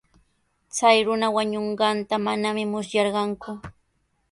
Chay 0.75 0.97
runa 1.07 1.27
wañunqanta 1.35 2.15
manami 2.25 2.63
musyarqaaku. 2.71 3.51